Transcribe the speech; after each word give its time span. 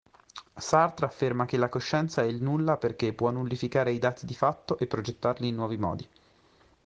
Sartre 0.57 1.05
afferma 1.05 1.45
che 1.45 1.57
"la 1.57 1.69
coscienza 1.69 2.23
è 2.23 2.25
il 2.25 2.41
nulla" 2.41 2.77
perché 2.77 3.13
può 3.13 3.29
nullificare 3.29 3.91
i 3.91 3.99
dati 3.99 4.25
di 4.25 4.33
fatto 4.33 4.79
e 4.79 4.87
progettarli 4.87 5.47
in 5.47 5.53
nuovi 5.53 5.77
modi. 5.77 6.09